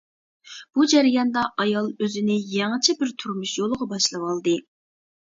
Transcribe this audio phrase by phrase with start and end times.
[0.77, 4.57] بۇ جەرياندا ئايال ئۆزىنى يېڭىچە بىر تۇرمۇش يولىغا باشلىۋالدى.